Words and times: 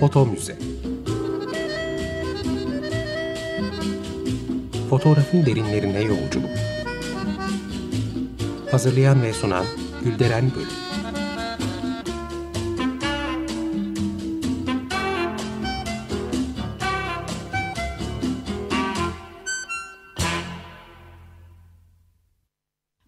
Foto 0.00 0.26
Müze 0.26 0.58
Fotoğrafın 4.90 5.46
derinlerine 5.46 6.00
yolculuk 6.00 6.50
Hazırlayan 8.70 9.22
ve 9.22 9.32
sunan 9.32 9.64
Gülderen 10.04 10.50
Bölüm 10.54 10.66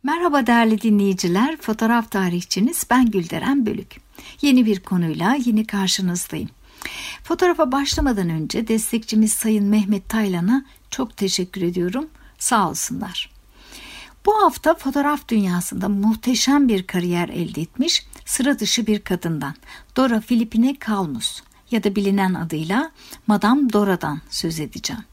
Merhaba 0.02 0.46
değerli 0.46 0.80
dinleyiciler, 0.80 1.56
fotoğraf 1.56 2.10
tarihçiniz 2.10 2.86
ben 2.90 3.10
Gülderen 3.10 3.66
Bölük. 3.66 3.96
Yeni 4.42 4.66
bir 4.66 4.80
konuyla 4.80 5.34
yine 5.44 5.64
karşınızdayım. 5.64 6.48
Fotoğrafa 7.28 7.72
başlamadan 7.72 8.30
önce 8.30 8.68
destekçimiz 8.68 9.32
Sayın 9.32 9.64
Mehmet 9.64 10.08
Taylan'a 10.08 10.64
çok 10.90 11.16
teşekkür 11.16 11.62
ediyorum. 11.62 12.08
Sağ 12.38 12.70
olsunlar. 12.70 13.30
Bu 14.26 14.42
hafta 14.42 14.74
fotoğraf 14.74 15.28
dünyasında 15.28 15.88
muhteşem 15.88 16.68
bir 16.68 16.86
kariyer 16.86 17.28
elde 17.28 17.60
etmiş 17.60 18.06
sıra 18.24 18.58
dışı 18.58 18.86
bir 18.86 19.00
kadından 19.00 19.54
Dora 19.96 20.20
Filipine 20.20 20.78
Kalmus 20.78 21.42
ya 21.70 21.84
da 21.84 21.96
bilinen 21.96 22.34
adıyla 22.34 22.90
Madame 23.26 23.72
Dora'dan 23.72 24.20
söz 24.30 24.60
edeceğim. 24.60 25.04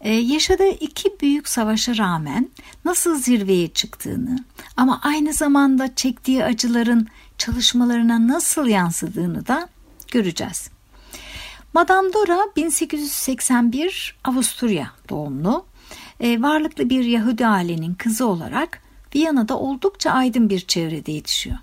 Ee, 0.00 0.12
yaşadığı 0.12 0.70
iki 0.70 1.20
büyük 1.20 1.48
savaşa 1.48 1.96
rağmen 1.96 2.50
nasıl 2.84 3.18
zirveye 3.18 3.68
çıktığını 3.68 4.44
ama 4.76 5.00
aynı 5.02 5.32
zamanda 5.32 5.94
çektiği 5.94 6.44
acıların 6.44 7.08
çalışmalarına 7.38 8.28
nasıl 8.28 8.66
yansıdığını 8.66 9.46
da 9.46 9.68
göreceğiz. 10.12 10.73
Madame 11.74 12.12
Dora 12.12 12.38
1881 12.56 14.16
Avusturya 14.24 14.90
doğumlu, 15.08 15.66
e, 16.20 16.42
varlıklı 16.42 16.90
bir 16.90 17.04
Yahudi 17.04 17.46
ailenin 17.46 17.94
kızı 17.94 18.26
olarak 18.26 18.82
Viyana'da 19.14 19.58
oldukça 19.58 20.10
aydın 20.10 20.50
bir 20.50 20.60
çevrede 20.60 21.12
yetişiyor. 21.12 21.56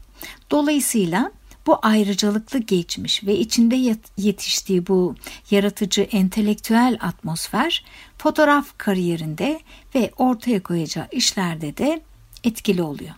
Dolayısıyla 0.51 1.31
bu 1.67 1.79
ayrıcalıklı 1.81 2.59
geçmiş 2.59 3.23
ve 3.23 3.35
içinde 3.35 3.95
yetiştiği 4.17 4.87
bu 4.87 5.15
yaratıcı 5.51 6.01
entelektüel 6.01 6.97
atmosfer 7.01 7.85
fotoğraf 8.17 8.77
kariyerinde 8.77 9.59
ve 9.95 10.11
ortaya 10.17 10.63
koyacağı 10.63 11.07
işlerde 11.11 11.77
de 11.77 12.01
etkili 12.43 12.81
oluyor. 12.81 13.13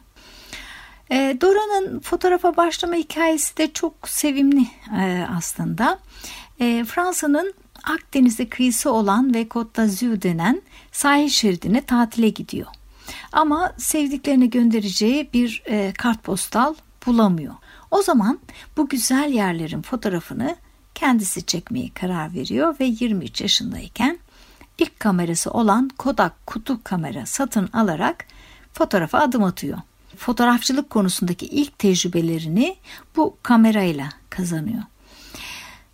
E, 1.12 1.38
Dora'nın 1.42 2.00
fotoğrafa 2.00 2.58
başlama 2.58 2.96
hikayesi 2.96 3.58
de 3.58 3.74
çok 3.74 4.10
sevimli 4.10 4.68
e, 5.00 5.26
aslında. 5.38 6.00
E, 6.60 6.86
Fransa'nın 6.86 7.54
Akdeniz'de 7.84 8.50
kıyısı 8.50 8.92
olan 8.92 9.34
ve 9.34 9.44
Côte 9.44 9.76
d'Azur 9.76 10.22
denen 10.22 10.62
sahil 10.92 11.30
şeridine 11.30 11.82
tatile 11.82 12.30
gidiyor. 12.30 12.68
Ama 13.32 13.74
sevdiklerine 13.78 14.46
göndereceği 14.46 15.30
bir 15.34 15.64
kartpostal 15.98 16.76
bulamıyor. 17.06 17.56
O 17.92 18.02
zaman 18.02 18.40
bu 18.78 18.90
güzel 18.90 19.32
yerlerin 19.34 19.82
fotoğrafını 19.82 20.56
kendisi 20.96 21.46
çekmeye 21.46 21.90
karar 21.90 22.34
veriyor 22.34 22.76
ve 22.80 22.86
23 22.86 23.42
yaşındayken 23.42 24.20
ilk 24.78 25.00
kamerası 25.00 25.52
olan 25.52 25.90
Kodak 25.98 26.48
kutu 26.48 26.84
kamera 26.84 27.26
satın 27.26 27.70
alarak 27.74 28.26
fotoğrafa 28.74 29.20
adım 29.20 29.44
atıyor. 29.44 29.78
Fotoğrafçılık 30.18 30.90
konusundaki 30.90 31.46
ilk 31.46 31.80
tecrübelerini 31.80 32.76
bu 33.16 33.38
kamerayla 33.44 34.10
kazanıyor. 34.30 34.84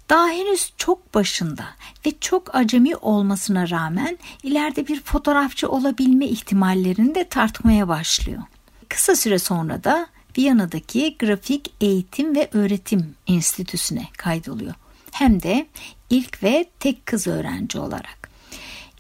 Daha 0.10 0.30
henüz 0.30 0.74
çok 0.78 1.14
başında 1.14 1.66
ve 2.06 2.12
çok 2.22 2.56
acemi 2.56 2.96
olmasına 2.96 3.70
rağmen 3.70 4.18
ileride 4.44 4.88
bir 4.88 5.02
fotoğrafçı 5.02 5.70
olabilme 5.70 6.26
ihtimallerini 6.26 7.16
de 7.16 7.24
tartmaya 7.24 7.88
başlıyor. 7.88 8.44
Kısa 8.90 9.16
süre 9.16 9.40
sonra 9.40 9.84
da 9.84 10.08
Viyana'daki 10.38 11.16
Grafik 11.20 11.74
Eğitim 11.82 12.36
ve 12.36 12.50
Öğretim 12.54 13.16
Enstitüsü'ne 13.28 14.08
kaydoluyor. 14.18 14.74
Hem 15.12 15.44
de 15.44 15.68
ilk 16.10 16.44
ve 16.44 16.66
tek 16.80 17.06
kız 17.06 17.28
öğrenci 17.28 17.80
olarak. 17.80 18.30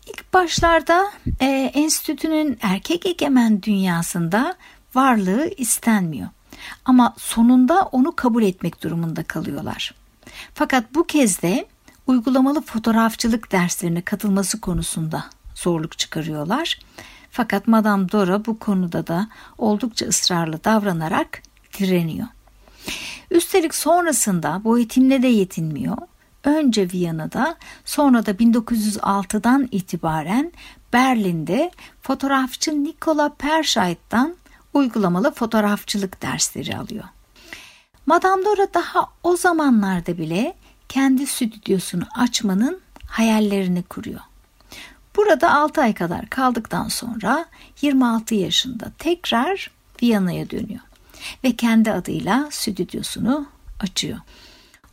İlk 0.08 0.34
başlarda 0.34 1.12
e, 1.40 1.72
enstitünün 1.74 2.58
erkek 2.62 3.06
egemen 3.06 3.64
dünyasında 3.64 4.56
varlığı 4.96 5.52
istenmiyor. 5.58 6.28
Ama 6.86 7.16
sonunda 7.18 7.81
onu 7.84 8.16
kabul 8.16 8.44
etmek 8.44 8.84
durumunda 8.84 9.24
kalıyorlar. 9.24 9.99
Fakat 10.53 10.95
bu 10.95 11.07
kez 11.07 11.41
de 11.41 11.67
uygulamalı 12.07 12.62
fotoğrafçılık 12.62 13.51
derslerine 13.51 14.01
katılması 14.01 14.62
konusunda 14.62 15.25
zorluk 15.56 15.97
çıkarıyorlar. 15.97 16.79
Fakat 17.31 17.67
Madame 17.67 18.12
Dora 18.12 18.45
bu 18.45 18.59
konuda 18.59 19.07
da 19.07 19.28
oldukça 19.57 20.06
ısrarlı 20.06 20.63
davranarak 20.63 21.41
direniyor. 21.79 22.28
Üstelik 23.31 23.75
sonrasında 23.75 24.62
bu 24.63 24.78
eğitimle 24.78 25.23
de 25.23 25.28
yetinmiyor. 25.28 25.97
Önce 26.44 26.89
Viyana'da 26.94 27.56
sonra 27.85 28.25
da 28.25 28.31
1906'dan 28.31 29.68
itibaren 29.72 30.51
Berlin'de 30.94 31.72
fotoğrafçı 32.01 32.84
Nikola 32.84 33.29
Perscheid'dan 33.29 34.35
uygulamalı 34.73 35.34
fotoğrafçılık 35.34 36.22
dersleri 36.22 36.78
alıyor. 36.78 37.06
Madame 38.09 38.46
Dora 38.46 38.74
daha 38.74 39.08
o 39.24 39.38
zamanlarda 39.38 40.18
bile 40.18 40.56
kendi 40.88 41.28
stüdyosunu 41.28 42.03
açmanın 42.16 42.81
hayallerini 43.08 43.84
kuruyor. 43.84 44.20
Burada 45.16 45.53
6 45.53 45.81
ay 45.81 45.94
kadar 45.94 46.30
kaldıktan 46.30 46.88
sonra 46.88 47.46
26 47.81 48.36
yaşında 48.36 48.92
tekrar 48.98 49.72
Viyana'ya 50.02 50.50
dönüyor 50.50 50.80
ve 51.44 51.56
kendi 51.56 51.92
adıyla 51.92 52.48
stüdyosunu 52.52 53.48
açıyor. 53.80 54.19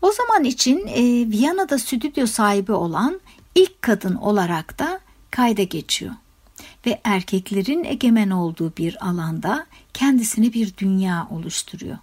O 0.02 0.12
zaman 0.12 0.44
için 0.44 0.86
e, 0.86 1.02
Viyana'da 1.30 1.78
stüdyo 1.78 2.26
sahibi 2.26 2.72
olan 2.72 3.20
ilk 3.54 3.82
kadın 3.82 4.14
olarak 4.14 4.78
da 4.78 5.00
kayda 5.30 5.62
geçiyor 5.62 6.14
ve 6.86 7.00
erkeklerin 7.04 7.84
egemen 7.84 8.30
olduğu 8.30 8.72
bir 8.76 9.08
alanda 9.08 9.66
kendisine 9.94 10.52
bir 10.52 10.76
dünya 10.76 11.28
oluşturuyor. 11.30 11.98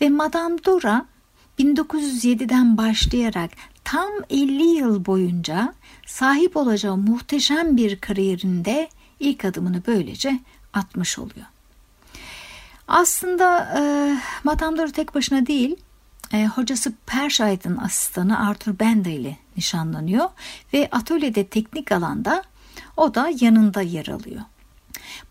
Ve 0.00 0.08
Madame 0.08 0.64
Dora 0.64 1.06
1907'den 1.58 2.76
başlayarak 2.76 3.50
tam 3.84 4.10
50 4.30 4.62
yıl 4.62 5.06
boyunca 5.06 5.74
sahip 6.06 6.56
olacağı 6.56 6.96
muhteşem 6.96 7.76
bir 7.76 8.00
kariyerinde 8.00 8.88
ilk 9.20 9.44
adımını 9.44 9.82
böylece 9.86 10.40
atmış 10.72 11.18
oluyor. 11.18 11.46
Aslında 12.88 13.74
e, 13.78 13.80
Madame 14.44 14.78
Dora 14.78 14.92
tek 14.92 15.14
başına 15.14 15.46
değil, 15.46 15.76
e, 16.32 16.46
hocası 16.46 16.92
Perscheid'in 17.06 17.76
asistanı 17.76 18.48
Arthur 18.48 18.78
Benda 18.78 19.08
ile 19.08 19.36
nişanlanıyor 19.56 20.30
ve 20.72 20.88
atölyede 20.92 21.46
teknik 21.46 21.92
alanda 21.92 22.42
o 22.96 23.14
da 23.14 23.30
yanında 23.40 23.82
yer 23.82 24.06
alıyor. 24.06 24.42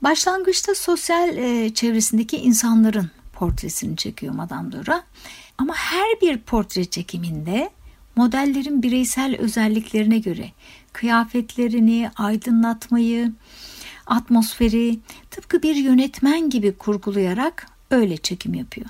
Başlangıçta 0.01 0.75
sosyal 0.75 1.37
e, 1.37 1.73
çevresindeki 1.73 2.37
insanların 2.37 3.11
portresini 3.37 3.95
çekiyor 3.97 4.33
Madame 4.33 4.71
Dora. 4.71 5.03
Ama 5.57 5.73
her 5.73 6.21
bir 6.21 6.37
portre 6.37 6.85
çekiminde 6.85 7.69
modellerin 8.15 8.83
bireysel 8.83 9.35
özelliklerine 9.35 10.19
göre 10.19 10.51
kıyafetlerini, 10.93 12.11
aydınlatmayı, 12.15 13.31
atmosferi 14.07 14.99
tıpkı 15.31 15.63
bir 15.63 15.75
yönetmen 15.75 16.49
gibi 16.49 16.71
kurgulayarak 16.71 17.67
öyle 17.91 18.17
çekim 18.17 18.53
yapıyor. 18.53 18.87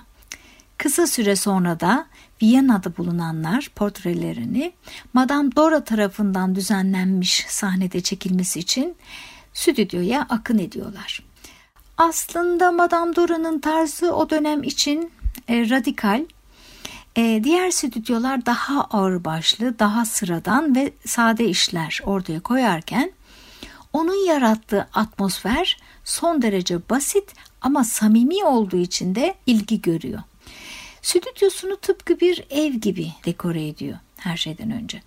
Kısa 0.77 1.07
süre 1.07 1.35
sonra 1.35 1.79
da 1.79 2.07
Viyana'da 2.41 2.97
bulunanlar 2.97 3.71
portrelerini 3.75 4.73
Madame 5.13 5.55
Dora 5.55 5.83
tarafından 5.83 6.55
düzenlenmiş 6.55 7.45
sahnede 7.49 8.01
çekilmesi 8.01 8.59
için 8.59 8.95
stüdyoya 9.53 10.25
akın 10.29 10.59
ediyorlar. 10.59 11.26
Aslında 11.97 12.71
Madame 12.71 13.15
Dora'nın 13.15 13.59
tarzı 13.59 14.15
o 14.15 14.29
dönem 14.29 14.63
için 14.63 15.11
e, 15.47 15.69
radikal 15.69 16.25
e, 17.15 17.41
diğer 17.43 17.71
stüdyolar 17.71 18.45
daha 18.45 18.81
ağırbaşlı, 18.81 19.79
daha 19.79 20.05
sıradan 20.05 20.75
ve 20.75 20.93
sade 21.05 21.45
işler 21.45 22.01
ortaya 22.05 22.39
koyarken 22.39 23.11
onun 23.93 24.27
yarattığı 24.27 24.87
atmosfer 24.93 25.77
son 26.03 26.41
derece 26.41 26.89
basit 26.89 27.33
ama 27.61 27.83
samimi 27.83 28.45
olduğu 28.45 28.77
için 28.77 29.15
de 29.15 29.35
ilgi 29.45 29.81
görüyor. 29.81 30.21
Stüdyosunu 31.01 31.75
tıpkı 31.75 32.19
bir 32.19 32.45
ev 32.49 32.73
gibi 32.73 33.11
dekore 33.25 33.67
ediyor 33.67 33.97
her 34.17 34.37
şeyden 34.37 34.71
önce. 34.71 35.01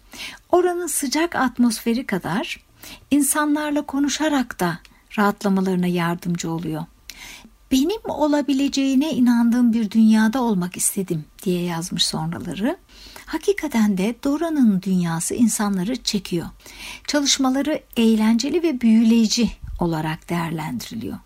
Oranın 0.52 0.86
sıcak 0.86 1.34
atmosferi 1.36 2.06
kadar 2.06 2.64
insanlarla 3.10 3.82
konuşarak 3.82 4.60
da 4.60 4.78
rahatlamalarına 5.20 5.86
yardımcı 5.86 6.50
oluyor. 6.50 6.84
benim 7.72 8.00
olabileceğine 8.08 9.12
inandığım 9.12 9.72
bir 9.72 9.90
dünyada 9.90 10.42
olmak 10.42 10.76
istedim 10.76 11.24
diye 11.42 11.62
yazmış 11.62 12.04
sonraları. 12.04 12.76
Hakikaten 13.26 13.98
de 13.98 14.14
Dora'nın 14.24 14.82
dünyası 14.82 15.34
insanları 15.34 15.96
çekiyor. 15.96 16.46
Çalışmaları 17.06 17.82
eğlenceli 17.96 18.62
ve 18.62 18.80
büyüleyici 18.80 19.50
olarak 19.80 20.30
değerlendiriliyor. 20.30 21.18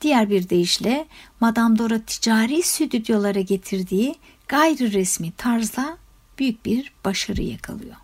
Diğer 0.00 0.30
bir 0.30 0.48
deyişle 0.48 1.06
Madame 1.40 1.78
Dora 1.78 2.00
ticari 2.00 2.62
stüdyolara 2.62 3.40
getirdiği 3.40 4.14
gayri 4.48 4.92
resmi 4.92 5.32
tarzda 5.32 5.98
büyük 6.38 6.64
bir 6.64 6.92
başarı 7.04 7.42
yakalıyor. 7.42 7.96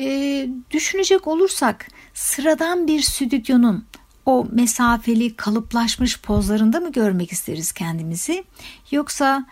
E, 0.00 0.48
düşünecek 0.70 1.26
olursak 1.26 1.88
sıradan 2.14 2.86
bir 2.86 3.00
stüdyonun 3.00 3.84
o 4.26 4.46
mesafeli 4.52 5.36
kalıplaşmış 5.36 6.20
pozlarında 6.20 6.80
mı 6.80 6.92
görmek 6.92 7.32
isteriz 7.32 7.72
kendimizi 7.72 8.44
yoksa 8.90 9.46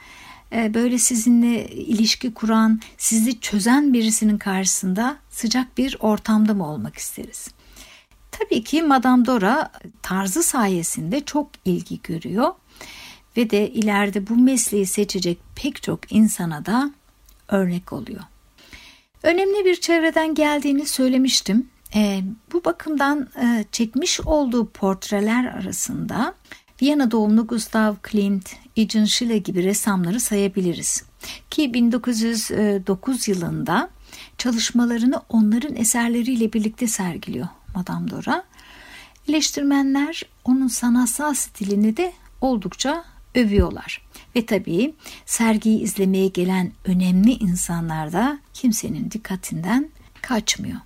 e, 0.53 0.75
böyle 0.75 0.99
sizinle 0.99 1.69
ilişki 1.69 2.35
kuran, 2.35 2.81
sizi 2.99 3.41
çözen 3.41 3.93
birisinin 3.93 4.39
karşısında 4.39 5.17
sıcak 5.31 5.79
bir 5.79 5.97
ortamda 6.01 6.55
mı 6.55 6.69
olmak 6.69 6.97
isteriz? 6.97 7.49
Tabii 8.31 8.65
ki 8.65 8.83
Madame 8.83 9.27
Dora 9.27 9.73
tarzı 10.03 10.43
sayesinde 10.43 11.21
çok 11.21 11.49
ilgi 11.65 12.03
görüyor 12.03 12.55
ve 13.37 13.51
de 13.51 13.71
ileride 13.71 14.29
bu 14.29 14.37
mesleği 14.37 14.87
seçecek 14.87 15.39
pek 15.57 15.83
çok 15.83 16.13
insana 16.13 16.67
da 16.67 16.91
örnek 17.49 17.93
oluyor. 17.93 18.23
Önemli 19.23 19.65
bir 19.65 19.77
çevreden 19.77 20.35
geldiğini 20.35 20.87
söylemiştim. 20.87 21.69
E, 21.95 22.23
bu 22.53 22.65
bakımdan 22.65 23.29
e, 23.43 23.65
çekmiş 23.73 24.21
olduğu 24.21 24.67
portreler 24.67 25.45
arasında 25.45 26.35
Viyana 26.83 27.11
doğumlu 27.11 27.47
Gustav 27.47 27.95
Klimt, 28.03 28.51
Eugene 28.77 29.07
Schiele 29.07 29.39
gibi 29.39 29.65
ressamları 29.65 30.21
sayabiliriz. 30.21 31.05
Ki 31.51 31.75
1909 31.75 33.29
yılında 33.29 33.91
çalışmalarını 34.39 35.23
onların 35.29 35.77
eserleriyle 35.77 36.53
birlikte 36.53 36.87
sergiliyor 36.87 37.49
Madame 37.75 38.11
Dora. 38.11 38.45
Eleştirmenler 39.29 40.23
onun 40.45 40.69
sanatsal 40.69 41.35
stilini 41.35 41.97
de 41.97 42.13
oldukça 42.41 43.05
övüyorlar. 43.35 44.03
Ve 44.37 44.47
tabii 44.47 44.95
sergiyi 45.27 45.81
izlemeye 45.81 46.29
gelen 46.29 46.73
önemli 46.85 47.33
insanlar 47.33 48.13
da 48.13 48.39
kimsenin 48.55 49.11
dikkatinden 49.11 49.91
kaçmıyor. 50.23 50.81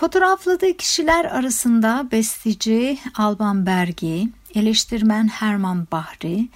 Fotoğrafladığı 0.00 0.76
kişiler 0.76 1.24
arasında 1.24 2.08
besteci 2.12 2.98
Alban 3.14 3.66
Bergi, 3.66 4.28
eleştirmen 4.54 5.28
Herman 5.28 5.86
Bahri, 5.92 6.48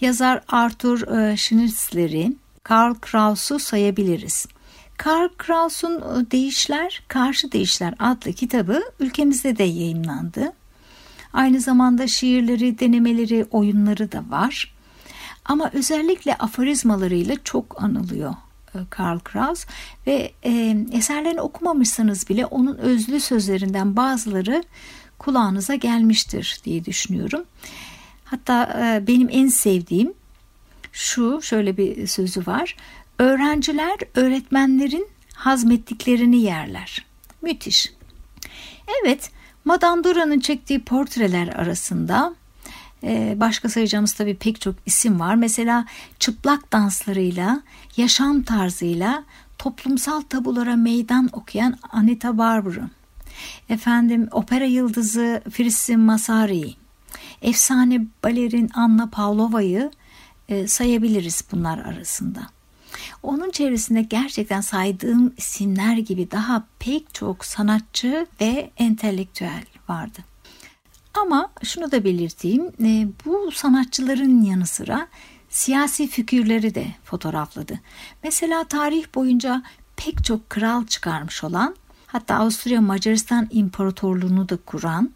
yazar 0.00 0.42
Arthur 0.48 1.18
e, 1.18 1.36
Schnitzler'i, 1.36 2.32
Karl 2.62 2.94
Kraus'u 2.94 3.58
sayabiliriz. 3.58 4.46
Karl 4.96 5.28
Kraus'un 5.38 5.96
e, 5.96 6.30
Değişler, 6.30 7.02
Karşı 7.08 7.52
Değişler 7.52 7.94
adlı 7.98 8.32
kitabı 8.32 8.82
ülkemizde 9.00 9.56
de 9.58 9.64
yayınlandı. 9.64 10.52
Aynı 11.32 11.60
zamanda 11.60 12.06
şiirleri, 12.06 12.78
denemeleri, 12.78 13.46
oyunları 13.50 14.12
da 14.12 14.24
var. 14.28 14.74
Ama 15.44 15.70
özellikle 15.72 16.34
aforizmalarıyla 16.34 17.36
çok 17.44 17.82
anılıyor 17.82 18.34
Karl 18.90 19.18
Kraus 19.18 19.64
ve 20.06 20.32
e, 20.42 20.76
eserlerini 20.92 21.40
okumamışsanız 21.40 22.28
bile 22.28 22.46
onun 22.46 22.76
özlü 22.76 23.20
sözlerinden 23.20 23.96
bazıları 23.96 24.64
kulağınıza 25.18 25.74
gelmiştir 25.74 26.60
diye 26.64 26.84
düşünüyorum. 26.84 27.44
Hatta 28.24 28.64
e, 28.84 29.06
benim 29.06 29.28
en 29.30 29.48
sevdiğim 29.48 30.14
şu 30.92 31.42
şöyle 31.42 31.76
bir 31.76 32.06
sözü 32.06 32.46
var. 32.46 32.76
Öğrenciler 33.18 33.96
öğretmenlerin 34.14 35.08
hazmettiklerini 35.34 36.40
yerler. 36.40 37.04
Müthiş. 37.42 37.92
Evet, 39.02 39.30
Madame 39.64 40.04
Dura'nın 40.04 40.40
çektiği 40.40 40.80
portreler 40.80 41.48
arasında 41.48 42.34
e, 42.34 42.41
başka 43.36 43.68
sayacağımız 43.68 44.12
tabii 44.12 44.36
pek 44.36 44.60
çok 44.60 44.74
isim 44.86 45.20
var. 45.20 45.34
Mesela 45.34 45.86
çıplak 46.18 46.72
danslarıyla, 46.72 47.62
yaşam 47.96 48.42
tarzıyla 48.42 49.24
toplumsal 49.58 50.20
tabulara 50.20 50.76
meydan 50.76 51.28
okuyan 51.32 51.78
Anita 51.90 52.38
Barber'ı, 52.38 52.90
efendim 53.68 54.28
opera 54.30 54.64
yıldızı 54.64 55.42
Firistin 55.50 56.00
Masari'yi, 56.00 56.76
efsane 57.42 58.06
balerin 58.24 58.70
Anna 58.74 59.10
Pavlova'yı 59.10 59.90
e, 60.48 60.68
sayabiliriz 60.68 61.44
bunlar 61.52 61.78
arasında. 61.78 62.40
Onun 63.22 63.50
çevresinde 63.50 64.02
gerçekten 64.02 64.60
saydığım 64.60 65.34
isimler 65.36 65.96
gibi 65.96 66.30
daha 66.30 66.64
pek 66.78 67.14
çok 67.14 67.44
sanatçı 67.44 68.26
ve 68.40 68.70
entelektüel 68.76 69.64
vardı. 69.88 70.18
Ama 71.14 71.48
şunu 71.62 71.92
da 71.92 72.04
belirteyim, 72.04 72.66
e, 72.84 73.08
bu 73.24 73.50
sanatçıların 73.52 74.42
yanı 74.42 74.66
sıra 74.66 75.08
siyasi 75.50 76.06
figürleri 76.06 76.74
de 76.74 76.86
fotoğrafladı. 77.04 77.80
Mesela 78.22 78.64
tarih 78.64 79.04
boyunca 79.14 79.62
pek 79.96 80.24
çok 80.24 80.50
kral 80.50 80.86
çıkarmış 80.86 81.44
olan, 81.44 81.76
hatta 82.06 82.34
Avusturya 82.34 82.80
Macaristan 82.80 83.48
İmparatorluğunu 83.50 84.48
da 84.48 84.56
kuran, 84.56 85.10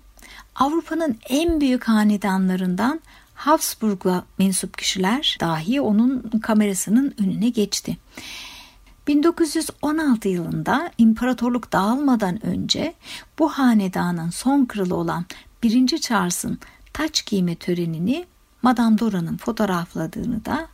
Avrupa'nın 0.54 1.18
en 1.28 1.60
büyük 1.60 1.84
hanedanlarından 1.84 3.00
Habsburg'a 3.34 4.24
mensup 4.38 4.78
kişiler 4.78 5.36
dahi 5.40 5.80
onun 5.80 6.40
kamerasının 6.42 7.14
önüne 7.18 7.48
geçti. 7.48 7.96
1916 9.06 10.28
yılında 10.28 10.90
imparatorluk 10.98 11.72
dağılmadan 11.72 12.46
önce 12.46 12.94
bu 13.38 13.48
hanedanın 13.48 14.30
son 14.30 14.64
kralı 14.64 14.94
olan 14.94 15.24
1. 15.62 15.98
Charles'ın 15.98 16.58
taç 16.92 17.26
giyme 17.26 17.54
törenini 17.54 18.26
Madame 18.62 18.98
Dora'nın 18.98 19.36
fotoğrafladığını 19.36 20.44
da 20.44 20.68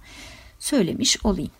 söylemiş 0.58 1.24
olayım. 1.24 1.50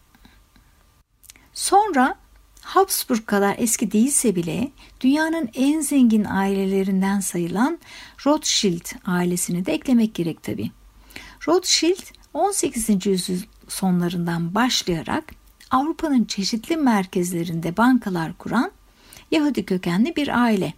Sonra 1.54 2.19
Habsburg 2.60 3.26
kadar 3.26 3.54
eski 3.58 3.92
değilse 3.92 4.36
bile 4.36 4.70
dünyanın 5.00 5.48
en 5.54 5.80
zengin 5.80 6.24
ailelerinden 6.24 7.20
sayılan 7.20 7.78
Rothschild 8.26 8.86
ailesini 9.06 9.66
de 9.66 9.72
eklemek 9.72 10.14
gerek 10.14 10.42
tabi. 10.42 10.70
Rothschild 11.48 12.02
18. 12.34 13.06
yüzyıl 13.06 13.42
sonlarından 13.69 14.54
başlayarak 14.54 15.24
Avrupa'nın 15.70 16.24
çeşitli 16.24 16.76
merkezlerinde 16.76 17.76
bankalar 17.76 18.38
kuran 18.38 18.72
Yahudi 19.31 19.64
kökenli 19.64 20.17
bir 20.17 20.43
aile. 20.43 20.74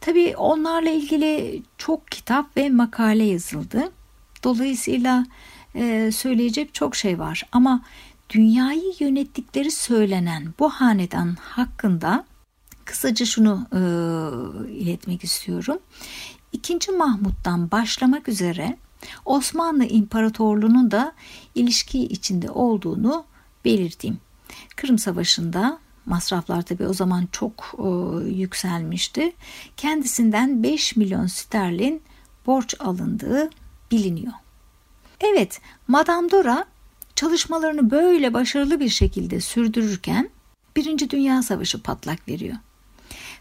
Tabi 0.00 0.36
onlarla 0.36 0.90
ilgili 0.90 1.62
çok 1.78 2.10
kitap 2.10 2.56
ve 2.56 2.70
makale 2.70 3.24
yazıldı. 3.24 3.92
Dolayısıyla 4.44 5.26
e, 5.74 6.10
söyleyecek 6.12 6.74
çok 6.74 6.96
şey 6.96 7.18
var 7.18 7.42
ama 7.52 7.82
dünyayı 8.30 8.92
yönettikleri 9.00 9.70
söylenen 9.70 10.54
bu 10.58 10.68
hanedan 10.68 11.36
hakkında 11.40 12.24
kısaca 12.84 13.26
şunu 13.26 13.66
e, 13.72 13.80
iletmek 14.72 15.24
istiyorum. 15.24 15.78
İkinci 16.52 16.92
Mahmut'tan 16.92 17.70
başlamak 17.70 18.28
üzere 18.28 18.76
Osmanlı 19.24 19.84
İmparatorluğu'nun 19.84 20.90
da 20.90 21.12
ilişki 21.54 22.02
içinde 22.02 22.50
olduğunu 22.50 23.24
belirteyim. 23.64 24.18
Kırım 24.76 24.98
Savaşı'nda 24.98 25.78
masraflar 26.10 26.62
tabi 26.62 26.86
o 26.86 26.92
zaman 26.92 27.28
çok 27.32 27.74
e, 27.78 27.88
yükselmişti. 28.28 29.32
Kendisinden 29.76 30.62
5 30.62 30.96
milyon 30.96 31.26
sterlin 31.26 32.02
borç 32.46 32.74
alındığı 32.80 33.50
biliniyor. 33.90 34.32
Evet, 35.20 35.60
Madame 35.88 36.30
Dora 36.30 36.64
çalışmalarını 37.14 37.90
böyle 37.90 38.34
başarılı 38.34 38.80
bir 38.80 38.88
şekilde 38.88 39.40
sürdürürken 39.40 40.30
Birinci 40.76 41.10
Dünya 41.10 41.42
Savaşı 41.42 41.82
patlak 41.82 42.28
veriyor. 42.28 42.56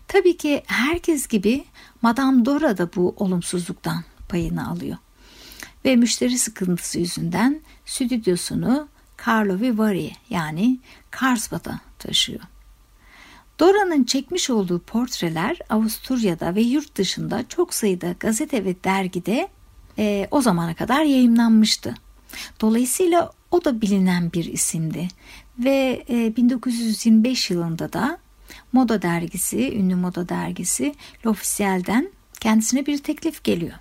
Tabii 0.07 0.37
ki 0.37 0.63
herkes 0.65 1.27
gibi 1.27 1.65
Madame 2.01 2.45
Dora 2.45 2.77
da 2.77 2.89
bu 2.95 3.15
olumsuzluktan 3.17 4.03
payını 4.29 4.69
alıyor. 4.69 4.97
Ve 5.85 5.95
müşteri 5.95 6.37
sıkıntısı 6.37 6.99
yüzünden 6.99 7.61
stüdyosunu 7.85 8.87
Carlo 9.27 9.59
Vivari 9.59 10.11
yani 10.29 10.79
Karlsbad'a 11.11 11.79
taşıyor. 11.99 12.41
Dora'nın 13.59 14.03
çekmiş 14.03 14.49
olduğu 14.49 14.79
portreler 14.79 15.59
Avusturya'da 15.69 16.55
ve 16.55 16.61
yurt 16.61 16.95
dışında 16.95 17.47
çok 17.47 17.73
sayıda 17.73 18.15
gazete 18.19 18.65
ve 18.65 18.83
dergide 18.83 19.47
e, 19.97 20.27
o 20.31 20.41
zamana 20.41 20.75
kadar 20.75 21.03
yayınlanmıştı. 21.03 21.93
Dolayısıyla 22.61 23.31
o 23.51 23.65
da 23.65 23.81
bilinen 23.81 24.33
bir 24.33 24.45
isimdi 24.45 25.07
ve 25.59 26.05
e, 26.09 26.35
1925 26.35 27.49
yılında 27.49 27.93
da 27.93 28.17
moda 28.73 29.01
dergisi, 29.01 29.75
ünlü 29.75 29.95
moda 29.95 30.29
dergisi 30.29 30.95
L'Officiel'den 31.25 32.11
kendisine 32.39 32.85
bir 32.85 32.97
teklif 32.97 33.43
geliyor. 33.43 33.75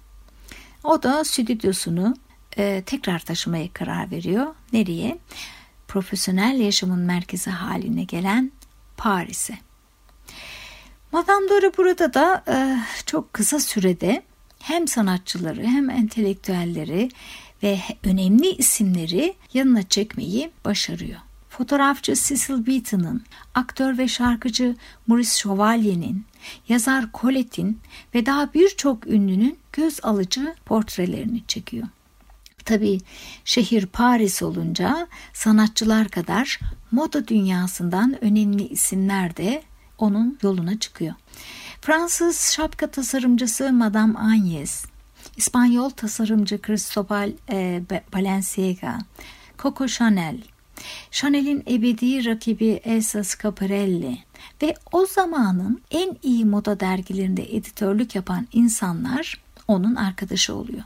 O 0.84 1.02
da 1.02 1.24
stüdyosunu 1.24 2.16
e, 2.56 2.82
tekrar 2.86 3.18
taşımaya 3.18 3.72
karar 3.72 4.10
veriyor. 4.10 4.46
Nereye? 4.72 5.18
Profesyonel 5.88 6.60
yaşamın 6.60 7.00
merkezi 7.00 7.50
haline 7.50 8.04
gelen 8.04 8.52
Paris'e. 8.96 9.67
Madame 11.12 11.48
Dora 11.48 11.76
burada 11.76 12.14
da 12.14 12.44
e, 12.48 12.78
çok 13.06 13.32
kısa 13.32 13.60
sürede 13.60 14.22
hem 14.58 14.88
sanatçıları 14.88 15.62
hem 15.62 15.90
entelektüelleri 15.90 17.08
ve 17.62 17.78
önemli 18.04 18.48
isimleri 18.48 19.34
yanına 19.54 19.82
çekmeyi 19.82 20.50
başarıyor. 20.64 21.20
Fotoğrafçı 21.48 22.14
Cecil 22.14 22.66
Beaton'ın, 22.66 23.24
aktör 23.54 23.98
ve 23.98 24.08
şarkıcı 24.08 24.76
Maurice 25.06 25.30
Chevalier'in, 25.30 26.24
yazar 26.68 27.04
Colette'in 27.14 27.80
ve 28.14 28.26
daha 28.26 28.54
birçok 28.54 29.06
ünlünün 29.06 29.58
göz 29.72 30.04
alıcı 30.04 30.54
portrelerini 30.66 31.42
çekiyor. 31.48 31.88
Tabii 32.64 33.00
şehir 33.44 33.86
Paris 33.86 34.42
olunca 34.42 35.08
sanatçılar 35.32 36.08
kadar 36.08 36.60
moda 36.90 37.28
dünyasından 37.28 38.24
önemli 38.24 38.68
isimler 38.68 39.36
de 39.36 39.62
onun 39.98 40.38
yoluna 40.42 40.78
çıkıyor. 40.78 41.14
Fransız 41.80 42.40
şapka 42.40 42.90
tasarımcısı 42.90 43.72
Madame 43.72 44.18
Agnes, 44.18 44.84
İspanyol 45.36 45.90
tasarımcı 45.90 46.60
Cristobal 46.66 47.32
e, 47.50 47.82
Balenciaga, 48.12 48.98
Coco 49.58 49.88
Chanel, 49.88 50.38
Chanel'in 51.10 51.64
ebedi 51.70 52.24
rakibi 52.26 52.80
Elsa 52.84 53.24
Schiaparelli 53.24 54.18
ve 54.62 54.74
o 54.92 55.06
zamanın 55.06 55.80
en 55.90 56.16
iyi 56.22 56.44
moda 56.44 56.80
dergilerinde 56.80 57.56
editörlük 57.56 58.14
yapan 58.14 58.46
insanlar 58.52 59.40
onun 59.68 59.94
arkadaşı 59.94 60.54
oluyor. 60.54 60.82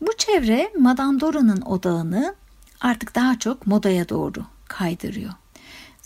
Bu 0.00 0.10
çevre 0.18 0.72
Madame 0.78 1.20
Dora'nın 1.20 1.60
odağını 1.60 2.34
artık 2.80 3.14
daha 3.14 3.38
çok 3.38 3.66
modaya 3.66 4.08
doğru 4.08 4.44
kaydırıyor. 4.68 5.32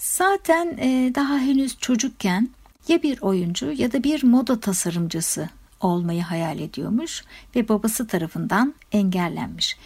Zaten 0.00 0.76
e, 0.78 1.12
daha 1.14 1.38
henüz 1.38 1.78
çocukken 1.78 2.48
ya 2.88 3.02
bir 3.02 3.20
oyuncu 3.20 3.72
ya 3.72 3.92
da 3.92 4.04
bir 4.04 4.24
moda 4.24 4.60
tasarımcısı 4.60 5.48
olmayı 5.80 6.22
hayal 6.22 6.58
ediyormuş 6.58 7.24
ve 7.56 7.68
babası 7.68 8.06
tarafından 8.06 8.74
engellenmiş. 8.92 9.76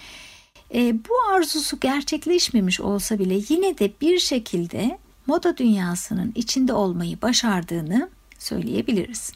E, 0.74 1.04
bu 1.08 1.32
arzusu 1.34 1.80
gerçekleşmemiş 1.80 2.80
olsa 2.80 3.18
bile 3.18 3.40
yine 3.48 3.78
de 3.78 3.92
bir 4.00 4.18
şekilde 4.18 4.98
moda 5.26 5.56
dünyasının 5.56 6.32
içinde 6.34 6.72
olmayı 6.72 7.22
başardığını 7.22 8.08
söyleyebiliriz. 8.38 9.32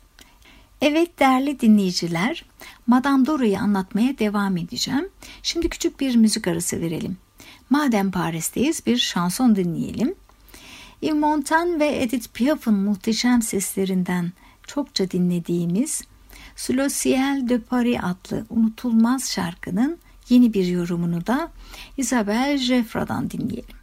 Evet 0.81 1.21
değerli 1.21 1.61
dinleyiciler, 1.61 2.45
Madame 2.87 3.27
Dora'yı 3.27 3.59
anlatmaya 3.59 4.19
devam 4.19 4.57
edeceğim. 4.57 5.09
Şimdi 5.43 5.69
küçük 5.69 6.01
bir 6.01 6.17
müzik 6.17 6.49
arası 6.49 6.81
verelim. 6.81 7.17
Madem 7.71 8.11
Paris'teyiz 8.11 8.87
bir 8.87 8.97
şanson 8.97 9.57
dinleyelim. 9.57 10.15
Yves 11.03 11.19
Montand 11.19 11.81
ve 11.81 12.03
Edith 12.03 12.29
Piaf'ın 12.35 12.75
muhteşem 12.75 13.43
seslerinden 13.43 14.33
çokça 14.67 15.11
dinlediğimiz 15.11 16.03
le 16.71 16.89
ciel 16.89 17.49
de 17.49 17.61
Paris 17.61 17.99
adlı 18.03 18.47
unutulmaz 18.51 19.31
şarkının 19.31 19.99
yeni 20.29 20.55
bir 20.55 20.67
yorumunu 20.67 21.27
da 21.27 21.53
Isabelle 21.97 22.59
Jeffra'dan 22.59 23.31
dinleyelim. 23.31 23.79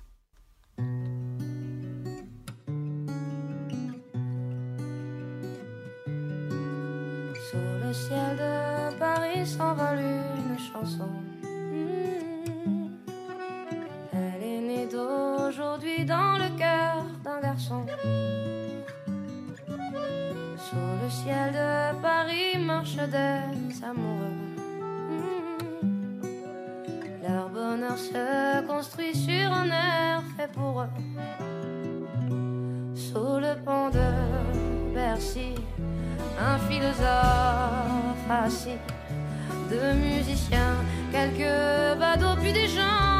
Ciel 8.10 8.38
de 8.38 9.00
Paris 9.00 9.46
s'envole 9.46 10.00
une 10.00 10.58
chanson. 10.58 11.10
Hmm. 11.72 12.90
Elle 14.14 14.44
est 14.44 14.62
née 14.70 14.88
d'aujourd'hui 14.92 16.06
dans 16.06 16.38
le 16.38 16.45
Sur 17.66 17.78
le 21.02 21.10
ciel 21.10 21.52
de 21.52 22.00
Paris 22.00 22.60
marchent 22.60 22.96
des 22.96 23.84
amoureux. 23.84 24.38
Leur 27.28 27.50
bonheur 27.50 27.98
se 27.98 28.62
construit 28.68 29.16
sur 29.16 29.52
un 29.52 29.66
air 29.66 30.22
fait 30.38 30.52
pour 30.52 30.82
eux. 30.82 30.94
Sous 32.94 33.40
le 33.40 33.56
pont 33.66 33.90
de 33.90 34.94
Bercy, 34.94 35.56
un 36.40 36.60
philosophe 36.70 38.30
assis, 38.30 38.78
deux 39.72 39.94
musiciens, 39.94 40.76
quelques 41.12 41.98
badauds, 41.98 42.40
puis 42.40 42.54
des 42.54 42.68
gens 42.68 43.15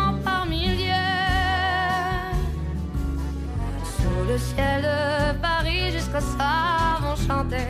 le 4.36 4.42
ciel 4.42 4.82
de 4.82 5.38
Paris, 5.48 5.92
jusqu'au 5.96 6.24
soir 6.34 7.00
vont 7.04 7.20
chanter. 7.28 7.70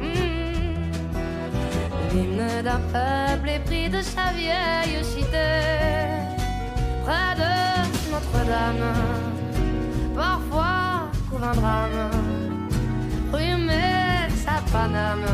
Hmm. 0.00 0.90
L'hymne 2.10 2.48
d'un 2.66 2.82
peuple 2.96 3.48
épris 3.58 3.88
de 3.88 4.02
sa 4.02 4.26
vieille 4.40 5.02
cité, 5.12 5.48
près 7.04 7.32
de 7.42 7.52
Notre-Dame, 8.12 8.88
parfois 10.14 11.10
couvre 11.30 11.46
un 11.52 11.56
drame, 11.60 12.10
rue 13.32 13.54
sa 14.44 14.56
Paname, 14.70 15.30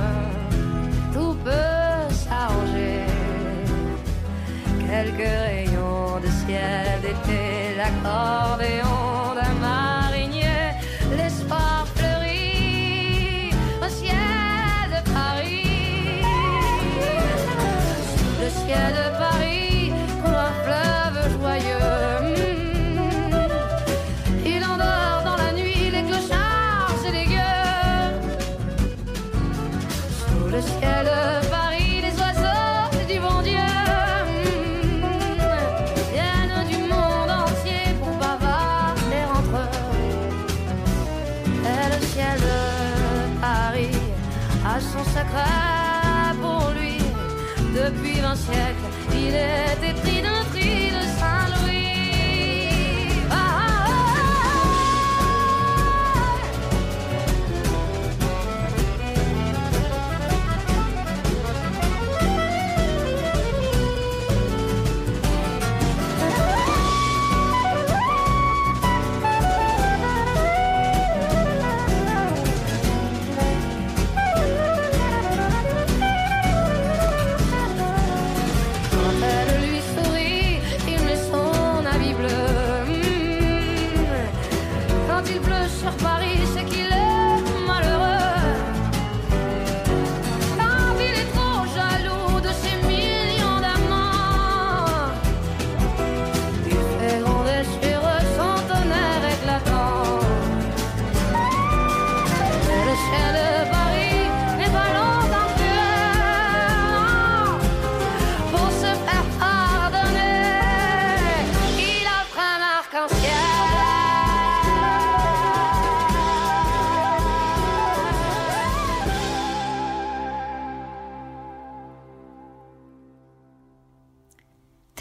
tout 1.13 1.35
peut 1.45 2.05
s'arranger. 2.23 3.01
Quelques 4.87 5.35
rayons 5.47 6.21
de 6.25 6.31
ciel 6.41 6.87
d'été, 7.03 7.43
l'accordéon 7.79 8.88
siècle, 48.39 48.87
il 49.13 49.29
était 49.29 50.01
pris. 50.01 50.18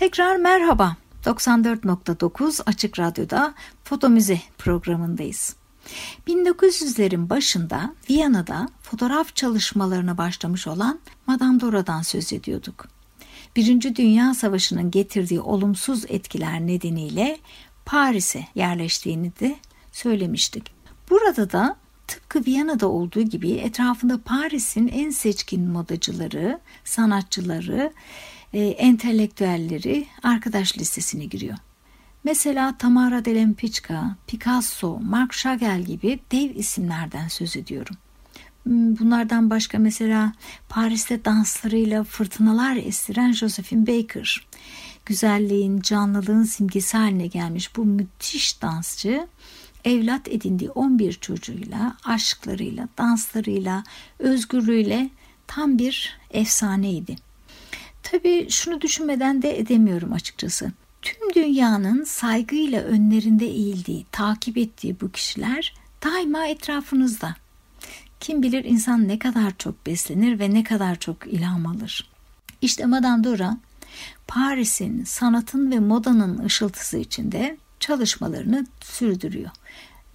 Tekrar 0.07 0.35
merhaba. 0.35 0.95
94.9 1.25 2.63
Açık 2.65 2.99
Radyo'da 2.99 3.53
Foto 3.83 4.09
Müze 4.09 4.41
programındayız. 4.57 5.55
1900'lerin 6.27 7.29
başında 7.29 7.95
Viyana'da 8.09 8.69
fotoğraf 8.81 9.35
çalışmalarına 9.35 10.17
başlamış 10.17 10.67
olan 10.67 10.99
Madame 11.27 11.59
Dora'dan 11.59 12.01
söz 12.01 12.33
ediyorduk. 12.33 12.87
Birinci 13.55 13.95
Dünya 13.95 14.33
Savaşı'nın 14.33 14.91
getirdiği 14.91 15.39
olumsuz 15.39 16.05
etkiler 16.07 16.59
nedeniyle 16.59 17.39
Paris'e 17.85 18.47
yerleştiğini 18.55 19.31
de 19.39 19.55
söylemiştik. 19.91 20.71
Burada 21.09 21.51
da 21.51 21.75
tıpkı 22.07 22.45
Viyana'da 22.45 22.87
olduğu 22.87 23.21
gibi 23.21 23.51
etrafında 23.51 24.21
Paris'in 24.25 24.87
en 24.87 25.09
seçkin 25.09 25.69
modacıları, 25.69 26.59
sanatçıları, 26.83 27.93
e, 28.53 28.59
entelektüelleri 28.59 30.07
arkadaş 30.23 30.77
listesine 30.77 31.25
giriyor. 31.25 31.57
Mesela 32.23 32.77
Tamara 32.77 33.25
Delempiçka, 33.25 34.15
Picasso, 34.27 34.99
Marc 34.99 35.37
Chagall 35.37 35.81
gibi 35.81 36.19
dev 36.31 36.55
isimlerden 36.55 37.27
söz 37.27 37.57
ediyorum. 37.57 37.95
Hmm, 38.63 38.99
bunlardan 38.99 39.49
başka 39.49 39.79
mesela 39.79 40.33
Paris'te 40.69 41.25
danslarıyla 41.25 42.03
fırtınalar 42.03 42.75
estiren 42.75 43.31
Josephine 43.31 43.87
Baker. 43.87 44.47
Güzelliğin, 45.05 45.81
canlılığın 45.81 46.43
simgesi 46.43 46.97
haline 46.97 47.27
gelmiş 47.27 47.75
bu 47.75 47.85
müthiş 47.85 48.61
dansçı 48.61 49.27
evlat 49.85 50.27
edindiği 50.27 50.69
11 50.69 51.13
çocuğuyla, 51.13 51.97
aşklarıyla, 52.05 52.87
danslarıyla, 52.97 53.83
özgürlüğüyle 54.19 55.09
tam 55.47 55.79
bir 55.79 56.17
efsaneydi. 56.31 57.26
Tabii 58.11 58.47
şunu 58.49 58.81
düşünmeden 58.81 59.41
de 59.41 59.59
edemiyorum 59.59 60.13
açıkçası. 60.13 60.71
Tüm 61.01 61.33
dünyanın 61.35 62.03
saygıyla 62.03 62.81
önlerinde 62.81 63.45
eğildiği, 63.45 64.05
takip 64.11 64.57
ettiği 64.57 65.01
bu 65.01 65.11
kişiler 65.11 65.73
daima 66.03 66.47
etrafınızda. 66.47 67.35
Kim 68.19 68.43
bilir 68.43 68.63
insan 68.63 69.07
ne 69.07 69.19
kadar 69.19 69.57
çok 69.57 69.85
beslenir 69.85 70.39
ve 70.39 70.53
ne 70.53 70.63
kadar 70.63 70.99
çok 70.99 71.27
ilham 71.27 71.65
alır. 71.65 72.09
İşte 72.61 72.85
Madame 72.85 73.23
Dora 73.23 73.57
Paris'in 74.27 75.03
sanatın 75.03 75.71
ve 75.71 75.79
modanın 75.79 76.45
ışıltısı 76.45 76.97
içinde 76.97 77.57
çalışmalarını 77.79 78.65
sürdürüyor. 78.81 79.51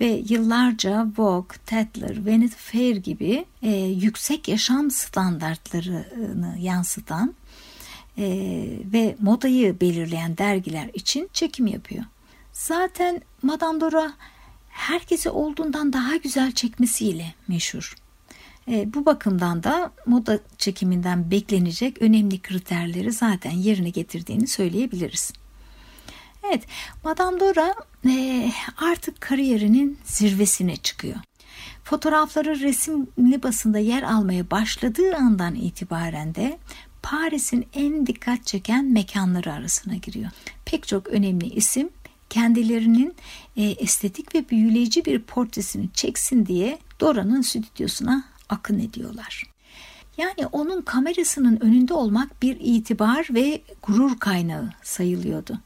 Ve 0.00 0.22
yıllarca 0.28 1.06
Vogue, 1.16 1.58
Tatler, 1.66 2.26
Vanity 2.26 2.56
Fair 2.56 2.96
gibi 2.96 3.44
e, 3.62 3.70
yüksek 3.76 4.48
yaşam 4.48 4.90
standartlarını 4.90 6.56
yansıtan 6.58 7.34
e, 8.18 8.24
ve 8.92 9.16
modayı 9.20 9.80
belirleyen 9.80 10.38
dergiler 10.38 10.90
için 10.94 11.30
çekim 11.32 11.66
yapıyor. 11.66 12.04
Zaten 12.52 13.20
Madame 13.42 13.80
Dora 13.80 14.12
herkesi 14.68 15.30
olduğundan 15.30 15.92
daha 15.92 16.16
güzel 16.16 16.52
çekmesiyle 16.52 17.34
meşhur. 17.48 17.94
E, 18.68 18.94
bu 18.94 19.06
bakımdan 19.06 19.62
da 19.62 19.92
moda 20.06 20.38
çekiminden 20.58 21.30
beklenecek 21.30 22.02
önemli 22.02 22.42
kriterleri 22.42 23.12
zaten 23.12 23.50
yerine 23.50 23.90
getirdiğini 23.90 24.46
söyleyebiliriz. 24.46 25.32
Evet, 26.44 26.64
Madame 27.04 27.40
Dora 27.40 27.74
e, 28.06 28.50
artık 28.76 29.20
kariyerinin 29.20 29.98
zirvesine 30.04 30.76
çıkıyor. 30.76 31.16
Fotoğrafları 31.84 32.60
resimli 32.60 33.42
basında 33.42 33.78
yer 33.78 34.02
almaya 34.02 34.50
başladığı 34.50 35.16
andan 35.16 35.54
itibaren 35.54 36.34
de 36.34 36.58
Paris'in 37.02 37.66
en 37.74 38.06
dikkat 38.06 38.46
çeken 38.46 38.84
mekanları 38.84 39.52
arasına 39.52 39.94
giriyor. 39.94 40.30
Pek 40.64 40.86
çok 40.86 41.08
önemli 41.08 41.46
isim 41.46 41.90
kendilerinin 42.30 43.14
e, 43.56 43.62
estetik 43.62 44.34
ve 44.34 44.48
büyüleyici 44.48 45.04
bir 45.04 45.22
portresini 45.22 45.88
çeksin 45.94 46.46
diye 46.46 46.78
Dora'nın 47.00 47.42
stüdyosuna 47.42 48.24
akın 48.48 48.78
ediyorlar. 48.78 49.52
Yani 50.16 50.46
onun 50.52 50.82
kamerasının 50.82 51.60
önünde 51.60 51.94
olmak 51.94 52.42
bir 52.42 52.56
itibar 52.60 53.28
ve 53.30 53.62
gurur 53.82 54.18
kaynağı 54.18 54.72
sayılıyordu. 54.82 55.58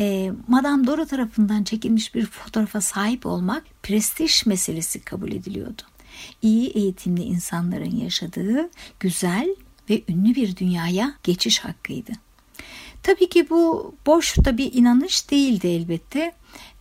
E, 0.00 0.32
Madame 0.48 0.86
Dora 0.86 1.06
tarafından 1.06 1.64
çekilmiş 1.64 2.14
bir 2.14 2.26
fotoğrafa 2.26 2.80
sahip 2.80 3.26
olmak 3.26 3.64
prestij 3.82 4.46
meselesi 4.46 5.00
kabul 5.00 5.32
ediliyordu. 5.32 5.82
İyi 6.42 6.68
eğitimli 6.68 7.22
insanların 7.22 7.96
yaşadığı 7.96 8.70
güzel 9.00 9.56
ve 9.90 10.02
ünlü 10.08 10.34
bir 10.34 10.56
dünyaya 10.56 11.14
geçiş 11.22 11.58
hakkıydı. 11.58 12.12
Tabii 13.02 13.28
ki 13.28 13.50
bu 13.50 13.94
boş 14.06 14.36
da 14.36 14.58
bir 14.58 14.72
inanış 14.72 15.30
değildi 15.30 15.66
elbette. 15.66 16.32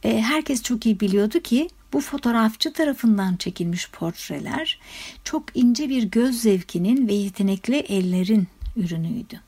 E, 0.03 0.21
herkes 0.21 0.63
çok 0.63 0.85
iyi 0.85 0.99
biliyordu 0.99 1.39
ki 1.39 1.67
bu 1.93 2.01
fotoğrafçı 2.01 2.73
tarafından 2.73 3.35
çekilmiş 3.35 3.91
portreler 3.91 4.79
çok 5.23 5.43
ince 5.57 5.89
bir 5.89 6.03
göz 6.03 6.41
zevkinin 6.41 7.07
ve 7.07 7.13
yetenekli 7.13 7.75
ellerin 7.75 8.47
ürünüydü. 8.75 9.39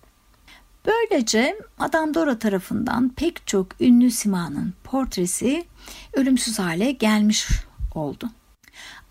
Böylece 0.85 1.59
Madame 1.77 2.13
Dora 2.13 2.39
tarafından 2.39 3.09
pek 3.09 3.47
çok 3.47 3.81
ünlü 3.81 4.11
simanın 4.11 4.73
portresi 4.83 5.65
ölümsüz 6.13 6.59
hale 6.59 6.91
gelmiş 6.91 7.47
oldu. 7.95 8.29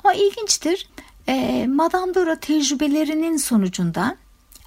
Ama 0.04 0.14
ilginçtir, 0.14 0.88
e, 1.28 1.66
Madame 1.66 2.14
Dora 2.14 2.40
tecrübelerinin 2.40 3.36
sonucunda 3.36 4.16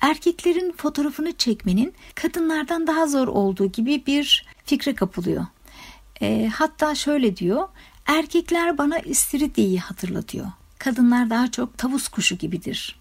erkeklerin 0.02 0.72
fotoğrafını 0.72 1.32
çekmenin 1.32 1.94
kadınlardan 2.16 2.88
daha 2.88 3.08
zor 3.08 3.28
olduğu 3.28 3.66
gibi 3.66 4.04
bir 4.08 4.46
fikre 4.66 4.96
kapılıyor. 4.96 5.46
E, 6.22 6.48
hatta 6.54 6.96
şöyle 6.96 7.38
diyor, 7.38 7.68
erkekler 8.06 8.78
bana 8.78 9.00
istiridyeyi 9.00 9.80
hatırlatıyor. 9.80 10.48
Kadınlar 10.80 11.30
daha 11.30 11.52
çok 11.52 11.78
tavus 11.78 12.08
kuşu 12.08 12.36
gibidir. 12.36 13.00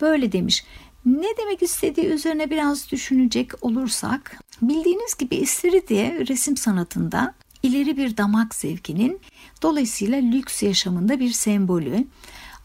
Böyle 0.00 0.32
demiş. 0.32 0.64
Ne 1.06 1.36
demek 1.38 1.62
istediği 1.62 2.06
üzerine 2.06 2.50
biraz 2.50 2.90
düşünecek 2.90 3.64
olursak, 3.64 4.38
bildiğiniz 4.62 5.14
gibi 5.18 5.36
istiridye 5.36 6.26
resim 6.28 6.56
sanatında 6.56 7.34
ileri 7.62 7.96
bir 7.96 8.16
damak 8.16 8.54
zevkinin 8.54 9.20
dolayısıyla 9.62 10.18
lüks 10.18 10.62
yaşamında 10.62 11.20
bir 11.20 11.32
sembolü 11.32 12.04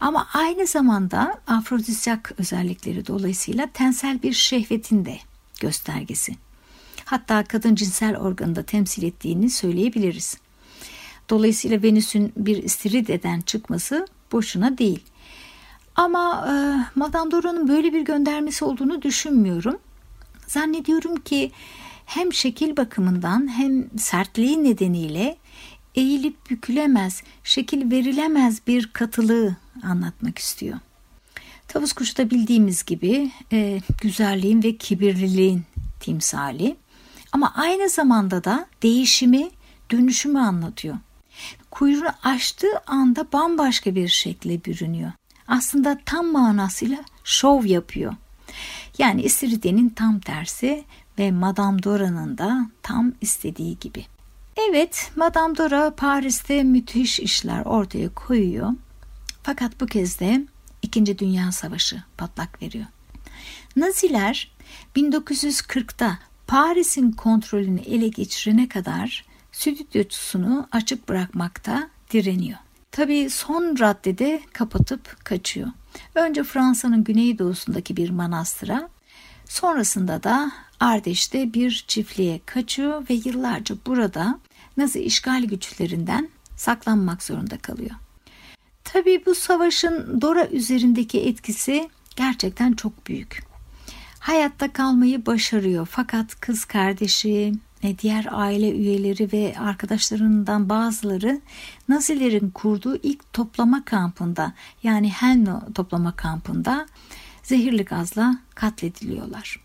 ama 0.00 0.28
aynı 0.34 0.66
zamanda 0.66 1.40
afrodisyak 1.46 2.32
özellikleri 2.38 3.06
dolayısıyla 3.06 3.68
tensel 3.74 4.22
bir 4.22 4.32
şehvetin 4.32 5.04
de 5.04 5.18
göstergesi. 5.60 6.36
Hatta 7.04 7.44
kadın 7.44 7.74
cinsel 7.74 8.16
organında 8.16 8.62
temsil 8.62 9.02
ettiğini 9.02 9.50
söyleyebiliriz. 9.50 10.38
Dolayısıyla 11.30 11.82
Venüs'ün 11.82 12.32
bir 12.36 12.62
istirideden 12.62 13.40
çıkması 13.40 14.06
boşuna 14.32 14.78
değil. 14.78 15.00
Ama 15.96 16.48
e, 16.48 16.54
Madame 16.98 17.30
Dora'nın 17.30 17.68
böyle 17.68 17.92
bir 17.92 18.00
göndermesi 18.00 18.64
olduğunu 18.64 19.02
düşünmüyorum. 19.02 19.78
Zannediyorum 20.46 21.16
ki 21.16 21.50
hem 22.06 22.32
şekil 22.32 22.76
bakımından 22.76 23.58
hem 23.58 23.98
sertliği 23.98 24.64
nedeniyle 24.64 25.36
eğilip 25.94 26.50
bükülemez, 26.50 27.22
şekil 27.44 27.90
verilemez 27.90 28.66
bir 28.66 28.86
katılığı 28.86 29.56
anlatmak 29.80 30.38
istiyor. 30.38 30.78
Tavus 31.68 31.92
kuşu 31.92 32.16
da 32.16 32.30
bildiğimiz 32.30 32.84
gibi 32.84 33.30
e, 33.52 33.80
güzelliğin 34.00 34.62
ve 34.62 34.76
kibirliliğin 34.76 35.62
timsali 36.00 36.76
ama 37.32 37.52
aynı 37.56 37.88
zamanda 37.88 38.44
da 38.44 38.66
değişimi, 38.82 39.50
dönüşümü 39.90 40.38
anlatıyor. 40.38 40.96
Kuyruğunu 41.70 42.10
açtığı 42.22 42.78
anda 42.86 43.32
bambaşka 43.32 43.94
bir 43.94 44.08
şekle 44.08 44.64
bürünüyor. 44.64 45.12
Aslında 45.48 45.98
tam 46.06 46.26
manasıyla 46.32 46.98
şov 47.24 47.64
yapıyor. 47.64 48.14
Yani 48.98 49.22
İstiridye'nin 49.22 49.88
tam 49.88 50.20
tersi 50.20 50.84
ve 51.18 51.30
Madame 51.30 51.82
Dora'nın 51.82 52.38
da 52.38 52.70
tam 52.82 53.12
istediği 53.20 53.78
gibi. 53.78 54.04
Evet, 54.70 55.10
Madame 55.16 55.56
Dora 55.56 55.94
Paris'te 55.94 56.62
müthiş 56.62 57.20
işler 57.20 57.64
ortaya 57.64 58.08
koyuyor. 58.14 58.72
Fakat 59.48 59.80
bu 59.80 59.86
kez 59.86 60.20
de 60.20 60.46
İkinci 60.82 61.18
Dünya 61.18 61.52
Savaşı 61.52 62.02
patlak 62.16 62.62
veriyor. 62.62 62.86
Naziler 63.76 64.52
1940'ta 64.96 66.18
Paris'in 66.46 67.12
kontrolünü 67.12 67.80
ele 67.80 68.08
geçirene 68.08 68.68
kadar 68.68 69.24
stüdyosunu 69.52 70.68
açık 70.72 71.08
bırakmakta 71.08 71.90
direniyor. 72.10 72.58
Tabii 72.90 73.30
son 73.30 73.78
raddede 73.78 74.40
kapatıp 74.52 75.24
kaçıyor. 75.24 75.68
Önce 76.14 76.44
Fransa'nın 76.44 77.04
güneydoğusundaki 77.04 77.96
bir 77.96 78.10
manastıra, 78.10 78.88
sonrasında 79.44 80.22
da 80.22 80.52
Ardeş'te 80.80 81.54
bir 81.54 81.84
çiftliğe 81.88 82.40
kaçıyor 82.46 83.08
ve 83.10 83.14
yıllarca 83.14 83.76
burada 83.86 84.40
Nazi 84.76 85.00
işgal 85.00 85.44
güçlerinden 85.44 86.28
saklanmak 86.56 87.22
zorunda 87.22 87.58
kalıyor. 87.58 87.96
Tabii 88.92 89.22
bu 89.26 89.34
savaşın 89.34 90.20
Dora 90.20 90.46
üzerindeki 90.46 91.20
etkisi 91.20 91.90
gerçekten 92.16 92.72
çok 92.72 93.06
büyük. 93.06 93.42
Hayatta 94.18 94.72
kalmayı 94.72 95.26
başarıyor 95.26 95.88
fakat 95.90 96.40
kız 96.40 96.64
kardeşi, 96.64 97.52
diğer 97.98 98.26
aile 98.30 98.70
üyeleri 98.70 99.32
ve 99.32 99.54
arkadaşlarından 99.58 100.68
bazıları 100.68 101.40
Nazilerin 101.88 102.50
kurduğu 102.50 102.96
ilk 102.96 103.32
toplama 103.32 103.84
kampında 103.84 104.52
yani 104.82 105.10
Helno 105.10 105.62
toplama 105.74 106.16
kampında 106.16 106.86
zehirli 107.42 107.84
gazla 107.84 108.38
katlediliyorlar. 108.54 109.60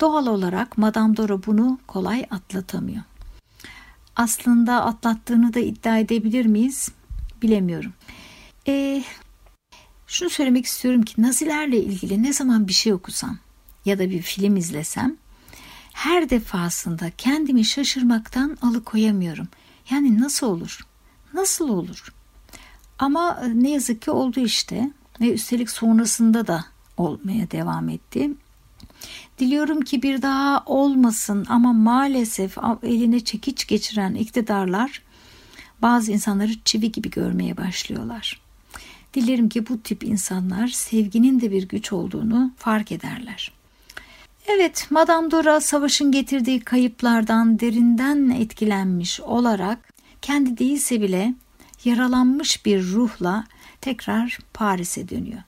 Doğal 0.00 0.26
olarak 0.26 0.78
Madame 0.78 1.16
Dora 1.16 1.46
bunu 1.46 1.78
kolay 1.86 2.26
atlatamıyor. 2.30 3.02
Aslında 4.16 4.84
atlattığını 4.84 5.54
da 5.54 5.60
iddia 5.60 5.98
edebilir 5.98 6.46
miyiz? 6.46 6.88
Bilemiyorum. 7.42 7.92
E, 8.68 9.02
şunu 10.06 10.30
söylemek 10.30 10.66
istiyorum 10.66 11.02
ki 11.02 11.22
Nazilerle 11.22 11.76
ilgili 11.76 12.22
ne 12.22 12.32
zaman 12.32 12.68
bir 12.68 12.72
şey 12.72 12.92
okusam 12.92 13.38
ya 13.84 13.98
da 13.98 14.10
bir 14.10 14.22
film 14.22 14.56
izlesem 14.56 15.16
her 15.92 16.30
defasında 16.30 17.10
kendimi 17.18 17.64
şaşırmaktan 17.64 18.58
alıkoyamıyorum. 18.62 19.48
Yani 19.90 20.20
nasıl 20.20 20.46
olur? 20.46 20.86
Nasıl 21.34 21.68
olur? 21.68 22.12
Ama 22.98 23.40
e, 23.44 23.62
ne 23.62 23.70
yazık 23.70 24.02
ki 24.02 24.10
oldu 24.10 24.40
işte 24.40 24.90
ve 25.20 25.32
üstelik 25.32 25.70
sonrasında 25.70 26.46
da 26.46 26.64
olmaya 26.96 27.50
devam 27.50 27.88
etti. 27.88 28.30
Diliyorum 29.38 29.80
ki 29.80 30.02
bir 30.02 30.22
daha 30.22 30.62
olmasın 30.66 31.46
ama 31.48 31.72
maalesef 31.72 32.58
eline 32.82 33.20
çekiç 33.20 33.66
geçiren 33.66 34.14
iktidarlar 34.14 35.02
bazı 35.82 36.12
insanları 36.12 36.52
çivi 36.64 36.92
gibi 36.92 37.10
görmeye 37.10 37.56
başlıyorlar. 37.56 38.47
Dilerim 39.14 39.48
ki 39.48 39.68
bu 39.68 39.82
tip 39.82 40.04
insanlar 40.04 40.68
sevginin 40.68 41.40
de 41.40 41.50
bir 41.50 41.68
güç 41.68 41.92
olduğunu 41.92 42.52
fark 42.56 42.92
ederler. 42.92 43.52
Evet, 44.46 44.86
Madame 44.90 45.30
Dora 45.30 45.60
savaşın 45.60 46.12
getirdiği 46.12 46.60
kayıplardan 46.60 47.60
derinden 47.60 48.30
etkilenmiş 48.30 49.20
olarak 49.20 49.78
kendi 50.22 50.58
değilse 50.58 51.02
bile 51.02 51.34
yaralanmış 51.84 52.66
bir 52.66 52.82
ruhla 52.82 53.44
tekrar 53.80 54.38
Paris'e 54.54 55.08
dönüyor. 55.08 55.42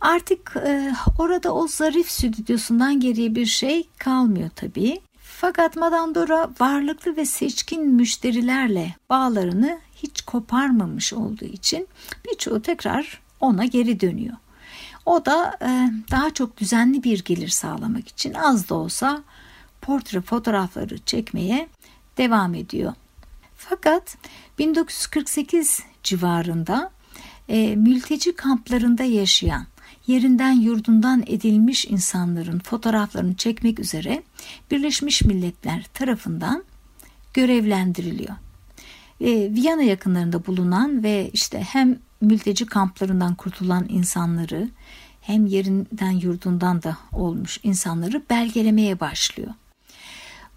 Artık 0.00 0.56
e, 0.66 0.92
orada 1.18 1.54
o 1.54 1.68
zarif 1.68 2.10
stüdyosundan 2.10 3.00
geriye 3.00 3.34
bir 3.34 3.46
şey 3.46 3.88
kalmıyor 3.98 4.50
tabii. 4.56 5.00
Fakat 5.18 5.76
Madame 5.76 6.14
Dora 6.14 6.50
varlıklı 6.60 7.16
ve 7.16 7.26
seçkin 7.26 7.88
müşterilerle 7.88 8.94
bağlarını 9.10 9.78
hiç 10.02 10.22
koparmamış 10.22 11.12
olduğu 11.12 11.44
için 11.44 11.88
birçoğu 12.24 12.62
tekrar 12.62 13.20
ona 13.40 13.64
geri 13.64 14.00
dönüyor. 14.00 14.36
O 15.06 15.24
da 15.24 15.58
e, 15.62 15.90
daha 16.10 16.34
çok 16.34 16.56
düzenli 16.56 17.04
bir 17.04 17.24
gelir 17.24 17.48
sağlamak 17.48 18.08
için 18.08 18.34
az 18.34 18.68
da 18.68 18.74
olsa 18.74 19.22
portre 19.82 20.20
fotoğrafları 20.20 20.98
çekmeye 20.98 21.68
devam 22.18 22.54
ediyor. 22.54 22.92
Fakat 23.56 24.16
1948 24.58 25.80
civarında 26.02 26.90
e, 27.48 27.76
mülteci 27.76 28.36
kamplarında 28.36 29.04
yaşayan 29.04 29.66
yerinden 30.06 30.52
yurdundan 30.52 31.24
edilmiş 31.26 31.84
insanların 31.84 32.58
fotoğraflarını 32.58 33.34
çekmek 33.34 33.78
üzere 33.78 34.22
Birleşmiş 34.70 35.22
Milletler 35.22 35.86
tarafından 35.94 36.64
görevlendiriliyor. 37.34 38.34
E, 39.20 39.54
Viyana 39.54 39.82
yakınlarında 39.82 40.46
bulunan 40.46 41.02
ve 41.02 41.30
işte 41.32 41.60
hem 41.60 41.98
mülteci 42.20 42.66
kamplarından 42.66 43.34
kurtulan 43.34 43.86
insanları 43.88 44.68
hem 45.20 45.46
yerinden 45.46 46.10
yurdundan 46.10 46.82
da 46.82 46.96
olmuş 47.12 47.60
insanları 47.62 48.22
belgelemeye 48.30 49.00
başlıyor. 49.00 49.54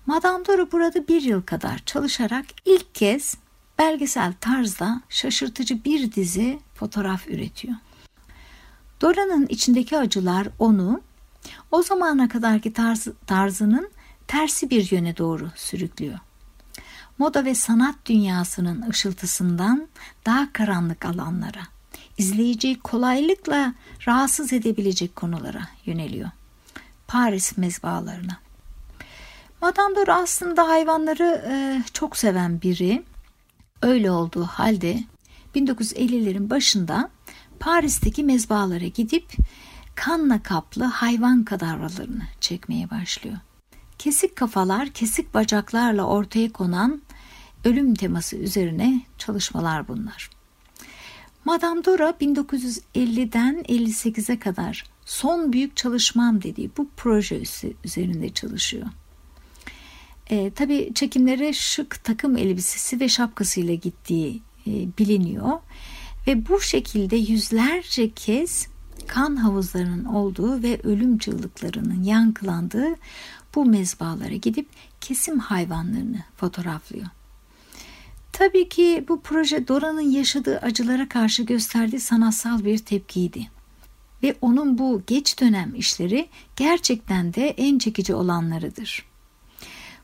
Madame 0.06 0.46
Dora 0.46 0.72
burada 0.72 1.08
bir 1.08 1.22
yıl 1.22 1.42
kadar 1.42 1.78
çalışarak 1.86 2.46
ilk 2.66 2.96
kez 2.96 3.36
belgesel 3.80 4.34
tarzda 4.42 5.02
şaşırtıcı 5.10 5.84
bir 5.86 6.12
dizi 6.12 6.60
fotoğraf 6.76 7.28
üretiyor. 7.28 7.76
Dora'nın 9.02 9.48
içindeki 9.48 9.98
acılar 9.98 10.48
onu 10.60 11.02
o 11.72 11.84
zamana 11.84 12.30
kadarki 12.30 12.74
tarz, 12.74 13.08
tarzının 13.28 13.90
tersi 14.28 14.70
bir 14.70 14.92
yöne 14.92 15.18
doğru 15.18 15.52
sürüklüyor. 15.56 16.20
Moda 17.18 17.46
ve 17.46 17.56
sanat 17.56 17.96
dünyasının 18.06 18.90
ışıltısından 18.90 19.88
daha 20.26 20.54
karanlık 20.54 21.06
alanlara, 21.06 21.62
izleyiciyi 22.18 22.80
kolaylıkla 22.80 23.74
rahatsız 24.08 24.54
edebilecek 24.54 25.16
konulara 25.16 25.68
yöneliyor. 25.86 26.30
Paris 27.08 27.58
mezbalarına. 27.58 28.38
Madame 29.62 29.96
Dora 29.96 30.16
aslında 30.16 30.68
hayvanları 30.68 31.46
e, 31.48 31.84
çok 31.94 32.18
seven 32.18 32.62
biri. 32.62 33.04
Öyle 33.82 34.12
olduğu 34.12 34.44
halde 34.44 35.04
1950'lerin 35.56 36.50
başında 36.50 37.10
Paris'teki 37.60 38.24
mezbalara 38.24 38.86
gidip 38.86 39.34
kanla 39.96 40.44
kaplı 40.44 40.84
hayvan 40.84 41.44
kadavralarını 41.44 42.24
çekmeye 42.40 42.90
başlıyor. 42.90 43.38
Kesik 44.02 44.36
kafalar, 44.36 44.90
kesik 44.90 45.34
bacaklarla 45.34 46.04
ortaya 46.04 46.52
konan 46.52 47.02
ölüm 47.66 47.96
teması 47.96 48.36
üzerine 48.36 49.02
çalışmalar 49.18 49.88
bunlar. 49.88 50.30
Madame 51.46 51.86
Dora 51.86 52.10
1950'den 52.10 53.64
58'e 53.64 54.40
kadar 54.40 54.84
son 55.06 55.54
büyük 55.54 55.78
çalışmam 55.78 56.42
dediği 56.42 56.72
bu 56.78 56.90
proje 56.98 57.42
üzerinde 57.84 58.30
çalışıyor. 58.30 58.88
E, 60.30 60.52
tabii 60.52 60.92
çekimlere 60.96 61.54
şık 61.54 62.04
takım 62.04 62.38
elbisesi 62.38 63.00
ve 63.00 63.10
şapkasıyla 63.10 63.74
gittiği 63.74 64.42
e, 64.68 64.72
biliniyor. 64.98 65.60
Ve 66.28 66.48
bu 66.50 66.62
şekilde 66.62 67.16
yüzlerce 67.16 68.10
kez 68.10 68.68
kan 69.08 69.36
havuzlarının 69.36 70.06
olduğu 70.06 70.64
ve 70.64 70.80
ölüm 70.84 71.18
çığlıklarının 71.18 72.04
yankılandığı 72.04 72.96
bu 73.56 73.66
mezbalara 73.66 74.36
gidip 74.36 74.70
kesim 75.02 75.40
hayvanlarını 75.40 76.24
fotoğraflıyor. 76.36 77.08
Tabii 78.32 78.70
ki 78.70 79.06
bu 79.08 79.22
proje 79.22 79.68
Dora'nın 79.68 80.12
yaşadığı 80.12 80.58
acılara 80.58 81.10
karşı 81.10 81.44
gösterdiği 81.44 82.00
sanatsal 82.00 82.66
bir 82.66 82.78
tepkiydi. 82.78 83.48
Ve 84.24 84.36
onun 84.42 84.78
bu 84.78 85.02
geç 85.08 85.40
dönem 85.42 85.76
işleri 85.76 86.28
gerçekten 86.56 87.34
de 87.34 87.48
en 87.48 87.78
çekici 87.78 88.14
olanlarıdır. 88.14 89.06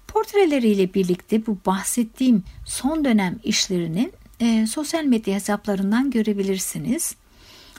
Portreleriyle 0.07 0.93
birlikte 0.93 1.45
bu 1.45 1.57
bahsettiğim 1.65 2.43
son 2.65 3.05
dönem 3.05 3.39
işlerinin 3.43 4.13
e, 4.39 4.67
sosyal 4.67 5.03
medya 5.03 5.35
hesaplarından 5.35 6.11
görebilirsiniz. 6.11 7.15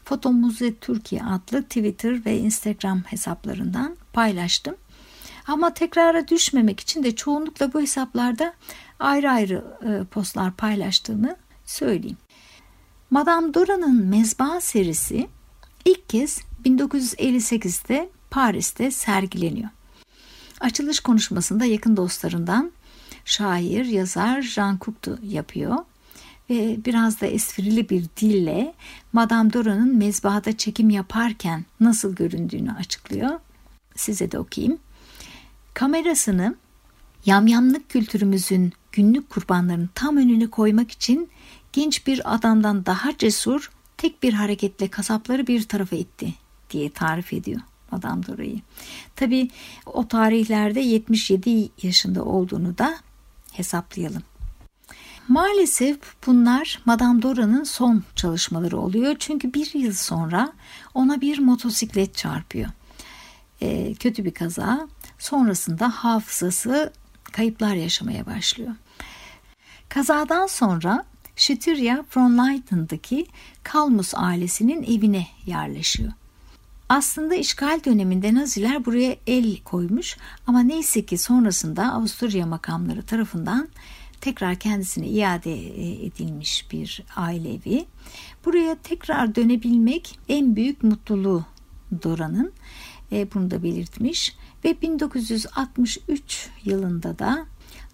Foto 0.05 0.33
Muze 0.33 0.75
Türkiye 0.75 1.23
adlı 1.23 1.63
Twitter 1.63 2.25
ve 2.25 2.39
Instagram 2.39 3.03
hesaplarından 3.03 3.97
paylaştım. 4.13 4.75
Ama 5.49 5.75
tekrara 5.75 6.29
düşmemek 6.29 6.81
için 6.81 7.03
de 7.03 7.17
çoğunlukla 7.17 7.73
bu 7.73 7.81
hesaplarda 7.81 8.55
ayrı 9.01 9.31
ayrı 9.31 9.65
e, 9.83 10.05
postlar 10.05 10.53
paylaştığımı 10.53 11.37
söyleyeyim. 11.65 12.17
Madame 13.11 13.55
Dora'nın 13.55 14.07
Mezba 14.07 14.61
serisi 14.61 15.29
ilk 15.85 16.09
kez 16.09 16.41
1958'de 16.65 18.11
Paris'te 18.31 18.91
sergileniyor. 18.91 19.69
Açılış 20.61 21.01
konuşmasında 21.01 21.65
yakın 21.65 21.97
dostlarından 21.97 22.73
şair, 23.25 23.85
yazar 23.85 24.43
Jean 24.43 24.79
Cocteau 24.81 25.19
yapıyor 25.23 25.77
ve 26.51 26.85
biraz 26.85 27.21
da 27.21 27.27
esprili 27.27 27.89
bir 27.89 28.05
dille 28.21 28.75
Madame 29.13 29.53
Dora'nın 29.53 29.97
mezbahada 29.97 30.57
çekim 30.57 30.91
yaparken 30.91 31.65
nasıl 31.81 32.15
göründüğünü 32.15 32.73
açıklıyor. 32.73 33.41
Size 33.97 34.31
de 34.31 34.39
okuyayım. 34.39 34.79
Kamerasını 35.79 36.55
yamyamlık 37.27 37.89
kültürümüzün 37.89 38.73
günlük 38.93 39.31
kurbanlarının 39.31 39.91
tam 39.95 40.17
önüne 40.17 40.47
koymak 40.47 40.91
için 40.91 41.31
genç 41.73 42.07
bir 42.07 42.35
adamdan 42.35 42.87
daha 42.87 43.17
cesur 43.19 43.71
tek 43.97 44.23
bir 44.23 44.33
hareketle 44.33 44.89
kasapları 44.89 45.47
bir 45.47 45.63
tarafa 45.63 45.97
itti 45.97 46.35
diye 46.71 46.91
tarif 46.91 47.33
ediyor 47.33 47.61
Madame 47.91 48.27
Dora'yı. 48.27 48.61
Tabi 49.17 49.51
o 49.87 50.09
tarihlerde 50.09 50.81
77 50.81 51.69
yaşında 51.83 52.25
olduğunu 52.25 52.79
da 52.79 52.99
hesaplayalım. 53.53 54.23
Maalesef 55.29 55.99
bunlar 56.27 56.83
Madame 56.85 57.23
Dora'nın 57.23 57.65
son 57.65 58.03
çalışmaları 58.17 58.79
oluyor. 58.79 59.17
Çünkü 59.19 59.55
bir 59.55 59.75
yıl 59.75 59.93
sonra 59.93 60.53
ona 60.95 61.21
bir 61.21 61.39
motosiklet 61.39 62.17
çarpıyor. 62.17 62.69
E, 63.61 63.95
kötü 63.95 64.25
bir 64.25 64.35
kaza. 64.35 64.89
Sonrasında 65.19 65.89
hafızası 65.89 66.93
kayıplar 67.33 67.75
yaşamaya 67.75 68.27
başlıyor. 68.27 68.73
Kazadan 69.89 70.47
sonra 70.47 71.05
Şitirya 71.37 72.05
Fronleiden'daki 72.09 73.27
Kalmus 73.63 74.15
ailesinin 74.17 74.83
evine 74.83 75.27
yerleşiyor. 75.47 76.13
Aslında 76.89 77.35
işgal 77.35 77.81
döneminde 77.85 78.35
Naziler 78.35 78.85
buraya 78.85 79.17
el 79.27 79.57
koymuş 79.63 80.17
ama 80.47 80.61
neyse 80.61 81.07
ki 81.07 81.19
sonrasında 81.19 81.93
Avusturya 81.93 82.47
makamları 82.47 83.03
tarafından 83.03 83.69
tekrar 84.21 84.57
kendisine 84.57 85.07
iade 85.07 85.55
e, 85.55 86.07
edilmiş 86.07 86.67
bir 86.73 87.03
ailevi. 87.17 87.87
Buraya 88.45 88.77
tekrar 88.83 89.35
dönebilmek 89.35 90.19
en 90.29 90.57
büyük 90.57 90.83
mutluluğu 90.83 91.45
Dora'nın. 92.03 92.53
E, 93.13 93.35
bunu 93.35 93.51
da 93.51 93.63
belirtmiş 93.63 94.37
ve 94.65 94.83
1963 94.83 96.49
yılında 96.65 97.19
da 97.19 97.47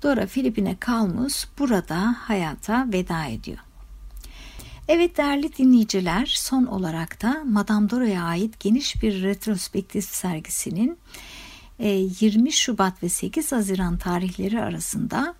Dora 0.02 0.26
Filipine 0.26 0.76
Kalmus 0.76 1.46
burada 1.58 2.16
hayata 2.18 2.92
veda 2.92 3.24
ediyor. 3.24 3.58
Evet 4.88 5.16
değerli 5.16 5.56
dinleyiciler 5.56 6.26
son 6.26 6.66
olarak 6.66 7.22
da 7.22 7.42
Madame 7.44 7.90
Dora'ya 7.90 8.24
ait 8.24 8.60
geniş 8.60 9.02
bir 9.02 9.22
retrospektif 9.22 10.04
sergisinin 10.04 10.98
20 11.78 12.48
e, 12.48 12.52
Şubat 12.52 13.02
ve 13.02 13.08
8 13.08 13.52
Haziran 13.52 13.98
tarihleri 13.98 14.60
arasında 14.60 15.34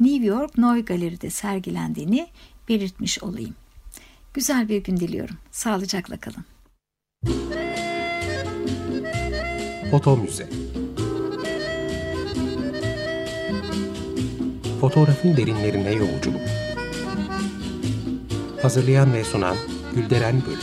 New 0.00 0.26
York 0.26 0.58
Noy 0.58 0.84
Galeri'de 0.84 1.30
sergilendiğini 1.30 2.28
belirtmiş 2.68 3.22
olayım. 3.22 3.54
Güzel 4.34 4.68
bir 4.68 4.84
gün 4.84 4.96
diliyorum. 4.96 5.36
Sağlıcakla 5.50 6.16
kalın. 6.16 6.44
Foto 9.90 10.16
Müze 10.16 10.48
Fotoğrafın 14.80 15.36
derinlerine 15.36 15.92
yolculuk 15.92 16.40
Hazırlayan 18.62 19.12
ve 19.12 19.24
sunan 19.24 19.56
Gülderen 19.94 20.42
Bölüm 20.46 20.58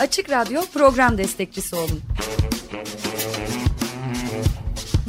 Açık 0.00 0.30
Radyo 0.30 0.62
program 0.74 1.18
destekçisi 1.18 1.76
olun. 1.76 2.00